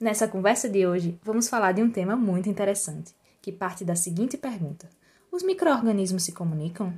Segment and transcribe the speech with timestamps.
[0.00, 4.36] Nessa conversa de hoje, vamos falar de um tema muito interessante, que parte da seguinte
[4.36, 4.88] pergunta:
[5.32, 6.94] Os microorganismos se comunicam?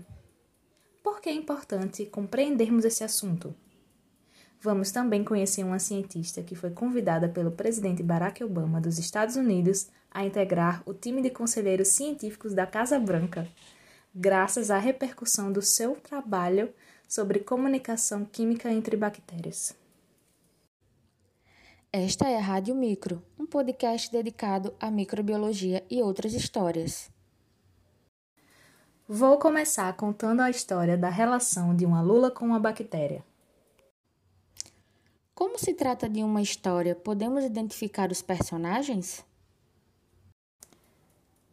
[1.03, 3.55] Por que é importante compreendermos esse assunto?
[4.61, 9.89] Vamos também conhecer uma cientista que foi convidada pelo presidente Barack Obama dos Estados Unidos
[10.11, 13.49] a integrar o time de conselheiros científicos da Casa Branca,
[14.15, 16.71] graças à repercussão do seu trabalho
[17.09, 19.80] sobre comunicação química entre bactérias.
[21.93, 27.11] Esta é a Rádio Micro, um podcast dedicado à microbiologia e outras histórias.
[29.09, 33.25] Vou começar contando a história da relação de uma lula com uma bactéria.
[35.35, 39.27] Como se trata de uma história, podemos identificar os personagens?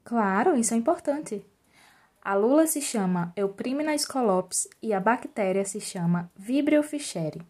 [0.04, 1.44] Claro, isso é importante.
[2.22, 7.42] A lula se chama Euprimna scolops e a bactéria se chama Vibrio fischeri.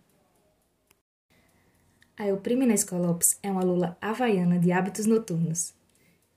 [2.19, 5.75] A Euprimna scolops é uma lula havaiana de hábitos noturnos.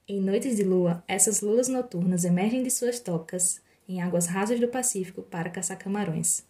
[0.07, 4.69] Em noites de lua, essas lulas noturnas emergem de suas tocas em águas rasas do
[4.69, 6.45] Pacífico para caçar camarões.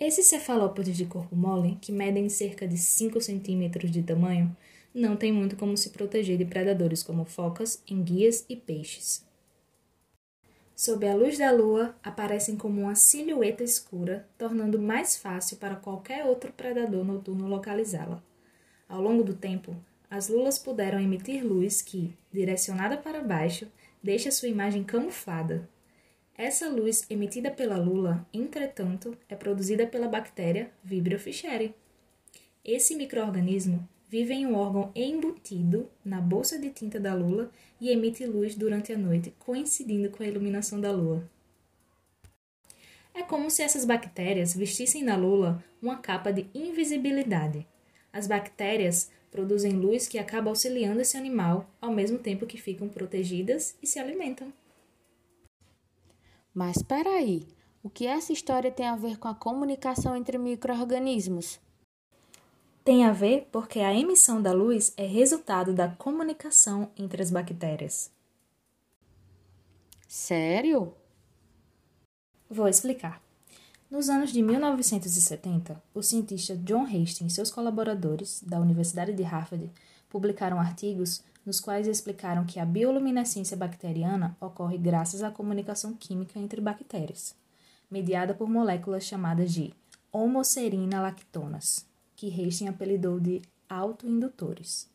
[0.00, 4.56] Esses cefalópodes de corpo mole, que medem cerca de 5 centímetros de tamanho,
[4.94, 9.22] não têm muito como se proteger de predadores como focas, enguias e peixes.
[10.76, 16.26] Sob a luz da lua, aparecem como uma silhueta escura, tornando mais fácil para qualquer
[16.26, 18.22] outro predador noturno localizá-la.
[18.86, 19.74] Ao longo do tempo,
[20.10, 23.66] as lulas puderam emitir luz que, direcionada para baixo,
[24.02, 25.66] deixa sua imagem camuflada.
[26.36, 31.74] Essa luz emitida pela lula, entretanto, é produzida pela bactéria Vibrio fischeri.
[32.62, 38.24] Esse microorganismo vive em um órgão embutido na bolsa de tinta da lula e emite
[38.24, 41.28] luz durante a noite, coincidindo com a iluminação da lua.
[43.12, 47.66] É como se essas bactérias vestissem na lula uma capa de invisibilidade.
[48.12, 53.76] As bactérias produzem luz que acaba auxiliando esse animal, ao mesmo tempo que ficam protegidas
[53.82, 54.52] e se alimentam.
[56.54, 57.46] Mas espera aí,
[57.82, 61.60] o que essa história tem a ver com a comunicação entre micro-organismos?
[62.86, 68.12] Tem a ver porque a emissão da luz é resultado da comunicação entre as bactérias.
[70.06, 70.94] Sério?
[72.48, 73.20] Vou explicar.
[73.90, 79.68] Nos anos de 1970, o cientista John Hastings e seus colaboradores da Universidade de Harvard
[80.08, 86.60] publicaram artigos nos quais explicaram que a bioluminescência bacteriana ocorre graças à comunicação química entre
[86.60, 87.34] bactérias,
[87.90, 89.74] mediada por moléculas chamadas de
[90.12, 91.84] homocerina lactonas
[92.16, 94.90] que Hastings apelidou de autoindutores.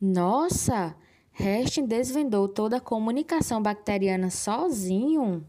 [0.00, 0.96] Nossa!
[1.32, 5.46] Hastings desvendou toda a comunicação bacteriana sozinho?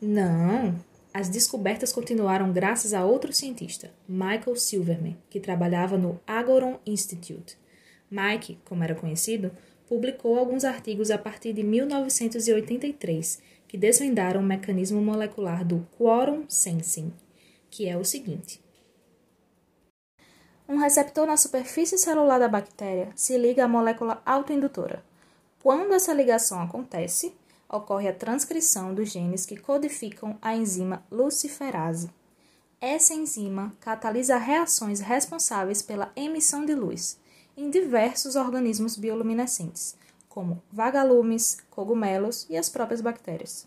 [0.00, 0.76] Não!
[1.12, 7.56] As descobertas continuaram graças a outro cientista, Michael Silverman, que trabalhava no Agoron Institute.
[8.10, 9.50] Mike, como era conhecido,
[9.88, 17.12] publicou alguns artigos a partir de 1983 que desvendaram o mecanismo molecular do quorum sensing,
[17.70, 18.60] que é o seguinte:
[20.68, 25.04] um receptor na superfície celular da bactéria se liga à molécula autoindutora.
[25.62, 27.32] Quando essa ligação acontece,
[27.68, 32.10] ocorre a transcrição dos genes que codificam a enzima luciferase.
[32.80, 37.18] Essa enzima catalisa reações responsáveis pela emissão de luz
[37.56, 39.96] em diversos organismos bioluminescentes,
[40.28, 43.66] como vagalumes, cogumelos e as próprias bactérias.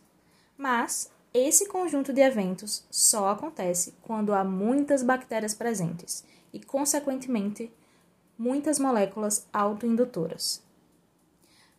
[0.58, 6.24] Mas esse conjunto de eventos só acontece quando há muitas bactérias presentes
[6.54, 7.72] e, consequentemente,
[8.38, 10.64] muitas moléculas autoindutoras.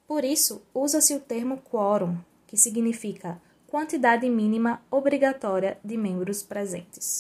[0.07, 7.19] Por isso, usa-se o termo quórum, que significa quantidade mínima obrigatória de membros presentes.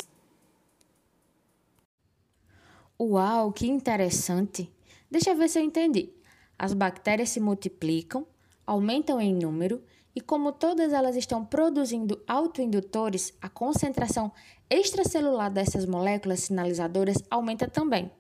[2.98, 4.70] Uau, que interessante!
[5.10, 6.12] Deixa eu ver se eu entendi.
[6.58, 8.26] As bactérias se multiplicam,
[8.66, 9.82] aumentam em número
[10.14, 14.32] e, como todas elas estão produzindo autoindutores, a concentração
[14.68, 18.10] extracelular dessas moléculas sinalizadoras aumenta também,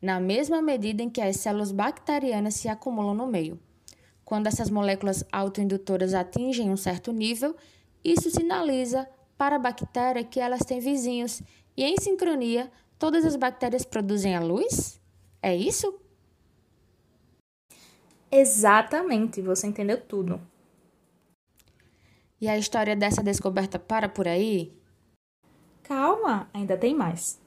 [0.00, 3.58] na mesma medida em que as células bacterianas se acumulam no meio.
[4.24, 7.56] Quando essas moléculas autoindutoras atingem um certo nível,
[8.04, 11.42] isso sinaliza para a bactéria que elas têm vizinhos
[11.76, 15.00] e, em sincronia, todas as bactérias produzem a luz?
[15.42, 15.98] É isso?
[18.30, 20.40] Exatamente, você entendeu tudo.
[22.40, 24.72] E a história dessa descoberta para por aí?
[25.82, 27.38] Calma, ainda tem mais.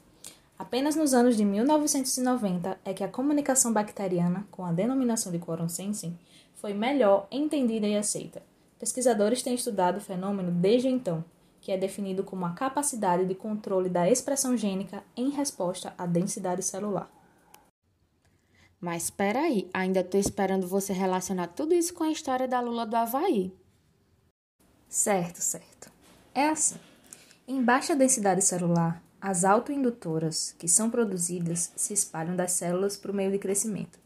[0.57, 5.67] Apenas nos anos de 1990 é que a comunicação bacteriana, com a denominação de quorum
[5.67, 6.17] sensing,
[6.55, 8.41] foi melhor entendida e aceita.
[8.77, 11.23] Pesquisadores têm estudado o fenômeno desde então
[11.63, 16.61] que é definido como a capacidade de controle da expressão gênica em resposta à densidade
[16.61, 17.09] celular.
[18.81, 22.85] Mas espera aí, ainda estou esperando você relacionar tudo isso com a história da lula
[22.85, 23.53] do Havaí.
[24.93, 25.91] Certo, certo.
[26.35, 26.75] É assim.
[27.47, 33.15] Em baixa densidade celular, as autoindutoras que são produzidas se espalham das células para o
[33.15, 33.97] meio de crescimento.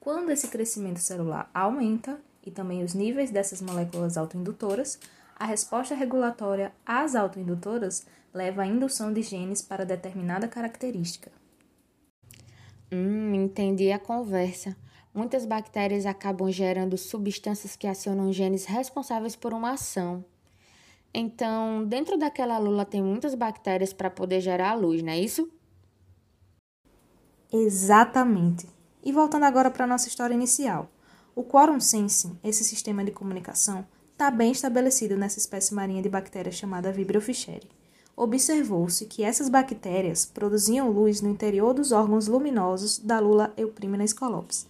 [0.00, 4.98] Quando esse crescimento celular aumenta, e também os níveis dessas moléculas autoindutoras,
[5.36, 11.30] a resposta regulatória às autoindutoras leva à indução de genes para determinada característica.
[12.90, 14.74] Hum, entendi a conversa.
[15.12, 20.24] Muitas bactérias acabam gerando substâncias que acionam genes responsáveis por uma ação.
[21.12, 25.50] Então, dentro daquela lula tem muitas bactérias para poder gerar a luz, não é isso?
[27.52, 28.68] Exatamente.
[29.02, 30.88] E voltando agora para a nossa história inicial.
[31.34, 36.54] O quorum sensing, esse sistema de comunicação, está bem estabelecido nessa espécie marinha de bactérias
[36.54, 37.68] chamada Vibrio fischeri.
[38.16, 44.66] Observou-se que essas bactérias produziam luz no interior dos órgãos luminosos da lula Euprimna scolops,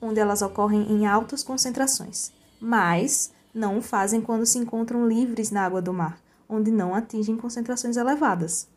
[0.00, 5.64] onde elas ocorrem em altas concentrações, mas não o fazem quando se encontram livres na
[5.64, 8.68] água do mar, onde não atingem concentrações elevadas.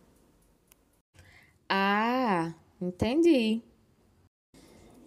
[1.70, 3.62] Ah, entendi.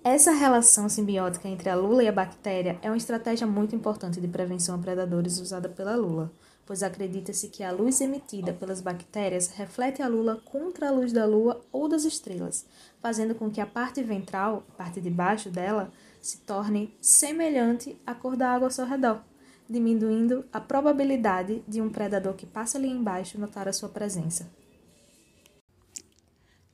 [0.03, 4.29] Essa relação simbiótica entre a lula e a bactéria é uma estratégia muito importante de
[4.29, 6.33] prevenção a predadores usada pela lula,
[6.65, 11.25] pois acredita-se que a luz emitida pelas bactérias reflete a lula contra a luz da
[11.25, 12.65] lua ou das estrelas,
[13.01, 15.93] fazendo com que a parte ventral, a parte de baixo dela,
[16.27, 19.23] se torne semelhante à cor da água ao seu redor,
[19.69, 24.51] diminuindo a probabilidade de um predador que passa ali embaixo notar a sua presença.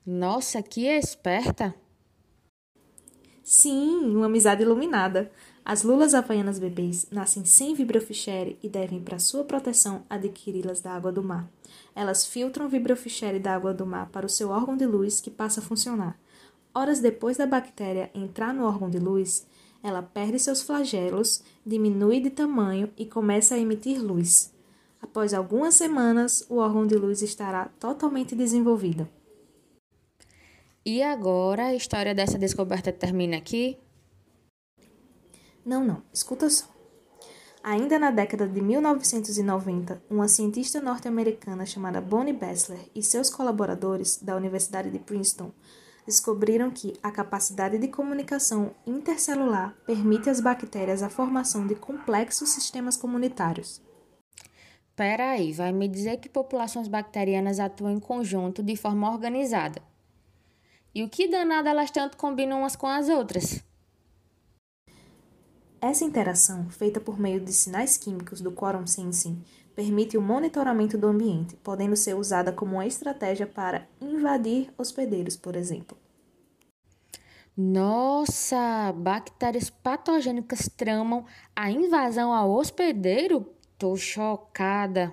[0.05, 1.75] Nossa, que esperta!
[3.45, 5.31] Sim, uma amizade iluminada.
[5.65, 11.13] As lulas havaianas bebês nascem sem vibrofishere e devem, para sua proteção, adquiri-las da água
[11.13, 11.49] do mar.
[11.95, 15.31] Elas filtram o vibrofishere da água do mar para o seu órgão de luz, que
[15.31, 16.19] passa a funcionar.
[16.75, 19.47] Horas depois da bactéria entrar no órgão de luz,
[19.83, 24.53] ela perde seus flagelos, diminui de tamanho e começa a emitir luz.
[25.01, 29.09] Após algumas semanas, o órgão de luz estará totalmente desenvolvido.
[30.87, 33.79] E agora a história dessa descoberta termina aqui?
[35.65, 36.67] Não, não, escuta só.
[37.63, 44.35] Ainda na década de 1990, uma cientista norte-americana chamada Bonnie Bessler e seus colaboradores da
[44.35, 45.53] Universidade de Princeton
[46.07, 52.97] descobriram que a capacidade de comunicação intercelular permite às bactérias a formação de complexos sistemas
[52.97, 53.81] comunitários.
[54.95, 59.83] Peraí, vai me dizer que populações bacterianas atuam em conjunto de forma organizada.
[60.95, 63.65] E o que danado elas tanto combinam umas com as outras?
[65.81, 69.43] Essa interação, feita por meio de sinais químicos do quorum sensing,
[69.75, 75.57] permite o monitoramento do ambiente, podendo ser usada como uma estratégia para invadir hospedeiros, por
[75.57, 75.97] exemplo.
[77.57, 83.47] Nossa, bactérias patogênicas tramam a invasão ao hospedeiro?
[83.79, 85.13] Tô chocada.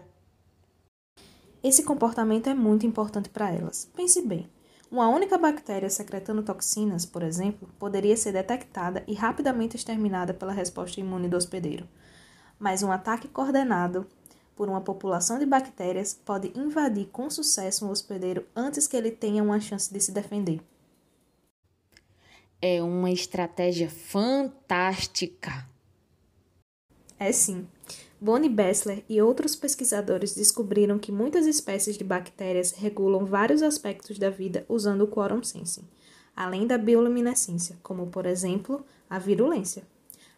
[1.61, 3.91] Esse comportamento é muito importante para elas.
[3.93, 4.49] Pense bem.
[4.89, 10.99] Uma única bactéria secretando toxinas, por exemplo, poderia ser detectada e rapidamente exterminada pela resposta
[10.99, 11.87] imune do hospedeiro.
[12.57, 14.07] Mas um ataque coordenado
[14.59, 19.41] por uma população de bactérias pode invadir com sucesso um hospedeiro antes que ele tenha
[19.41, 20.59] uma chance de se defender.
[22.61, 25.65] É uma estratégia fantástica.
[27.17, 27.65] É sim.
[28.19, 34.29] Bonnie Bessler e outros pesquisadores descobriram que muitas espécies de bactérias regulam vários aspectos da
[34.29, 35.87] vida usando o quorum sensing,
[36.35, 39.83] além da bioluminescência, como, por exemplo, a virulência.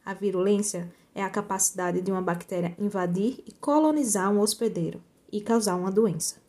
[0.06, 5.02] A virulência é a capacidade de uma bactéria invadir e colonizar um hospedeiro
[5.32, 6.42] e causar uma doença.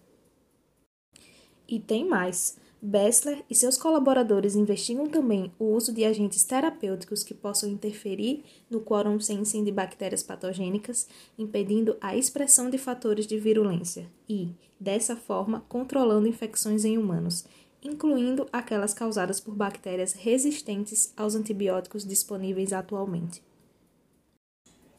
[1.69, 2.61] E tem mais.
[2.85, 8.81] Bessler e seus colaboradores investigam também o uso de agentes terapêuticos que possam interferir no
[8.81, 11.07] quorum sensing de bactérias patogênicas,
[11.38, 14.50] impedindo a expressão de fatores de virulência e,
[14.81, 17.45] dessa forma, controlando infecções em humanos,
[17.81, 23.40] incluindo aquelas causadas por bactérias resistentes aos antibióticos disponíveis atualmente.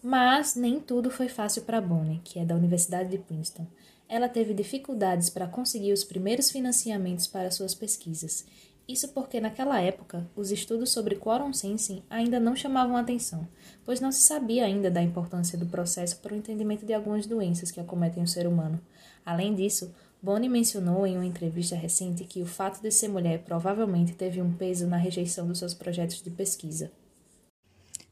[0.03, 3.65] Mas nem tudo foi fácil para Bonnie, que é da Universidade de Princeton
[4.13, 8.45] ela teve dificuldades para conseguir os primeiros financiamentos para suas pesquisas.
[8.87, 13.47] Isso porque naquela época os estudos sobre quorum sensing ainda não chamavam atenção,
[13.83, 17.71] pois não se sabia ainda da importância do processo para o entendimento de algumas doenças
[17.71, 18.79] que acometem o ser humano.
[19.25, 19.91] Além disso,
[20.21, 24.53] Bonnie mencionou em uma entrevista recente que o fato de ser mulher provavelmente teve um
[24.53, 26.91] peso na rejeição dos seus projetos de pesquisa.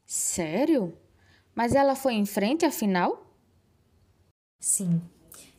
[0.04, 0.94] Sério?
[1.54, 3.26] Mas ela foi em frente afinal?
[4.60, 5.00] Sim,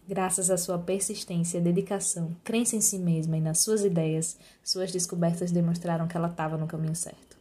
[0.05, 5.49] Graças à sua persistência, dedicação, crença em si mesma e nas suas ideias, suas descobertas
[5.49, 7.37] demonstraram que ela estava no caminho certo.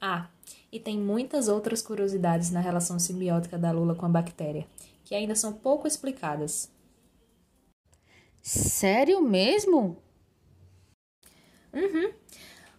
[0.00, 0.28] Ah,
[0.70, 4.64] e tem muitas outras curiosidades na relação simbiótica da lula com a bactéria,
[5.04, 6.70] que ainda são pouco explicadas.
[8.40, 9.96] Sério mesmo?
[11.72, 12.12] Uhum.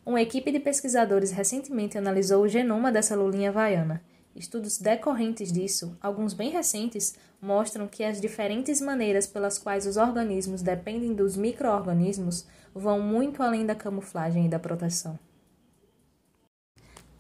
[0.05, 4.03] Uma equipe de pesquisadores recentemente analisou o genoma dessa lulinha havaiana.
[4.35, 10.62] Estudos decorrentes disso, alguns bem recentes, mostram que as diferentes maneiras pelas quais os organismos
[10.62, 15.17] dependem dos microorganismos vão muito além da camuflagem e da proteção.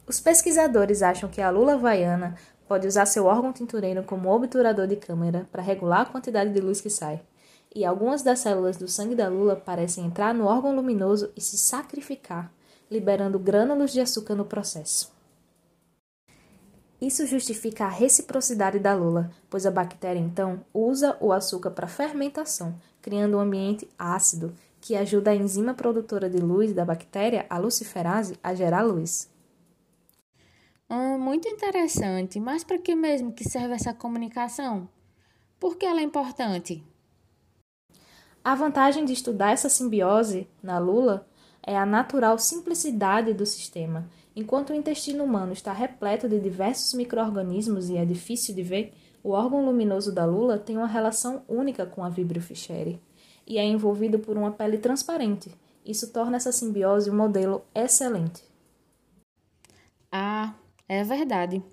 [0.05, 2.35] Os pesquisadores acham que a lula havaiana
[2.67, 6.81] pode usar seu órgão tintureiro como obturador de câmera para regular a quantidade de luz
[6.81, 7.19] que sai.
[7.73, 11.57] E algumas das células do sangue da lula parecem entrar no órgão luminoso e se
[11.57, 12.51] sacrificar,
[12.89, 15.13] liberando grânulos de açúcar no processo.
[17.01, 22.75] Isso justifica a reciprocidade da lula, pois a bactéria então usa o açúcar para fermentação,
[23.01, 28.39] criando um ambiente ácido que ajuda a enzima produtora de luz da bactéria, a luciferase,
[28.41, 29.29] a gerar luz.
[30.89, 34.87] Hum, muito interessante, mas para que mesmo que serve essa comunicação?
[35.59, 36.83] Por que ela é importante?
[38.43, 41.27] A vantagem de estudar essa simbiose na lula
[41.65, 44.07] é a natural simplicidade do sistema.
[44.35, 48.93] Enquanto o intestino humano está repleto de diversos micro-organismos e é difícil de ver,
[49.23, 53.01] o órgão luminoso da lula tem uma relação única com a Vibrio fischeri
[53.47, 55.51] e é envolvido por uma pele transparente.
[55.83, 58.43] Isso torna essa simbiose um modelo excelente.
[60.11, 60.53] Ah,
[60.87, 61.63] é verdade.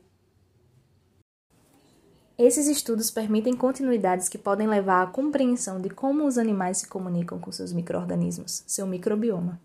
[2.39, 7.39] Esses estudos permitem continuidades que podem levar à compreensão de como os animais se comunicam
[7.39, 9.61] com seus micro-organismos, seu microbioma,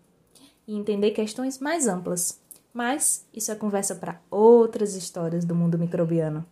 [0.68, 2.38] e entender questões mais amplas.
[2.74, 6.44] Mas isso é conversa para outras histórias do mundo microbiano.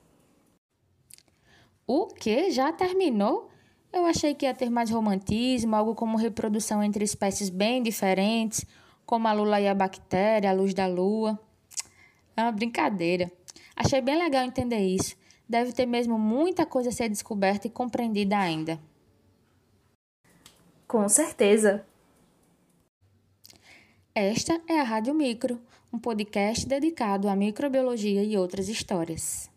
[1.87, 2.50] O que?
[2.50, 3.50] Já terminou?
[3.92, 8.64] Eu achei que ia ter mais romantismo, algo como reprodução entre espécies bem diferentes,
[9.04, 11.38] como a lula e a bactéria, a luz da lua.
[12.37, 13.30] É uma brincadeira.
[13.76, 15.14] Achei bem legal entender isso.
[15.49, 18.80] Deve ter mesmo muita coisa a ser descoberta e compreendida ainda.
[20.88, 21.85] Com certeza.
[24.18, 25.61] Esta é a Rádio Micro,
[25.92, 29.50] um podcast dedicado à microbiologia e outras histórias.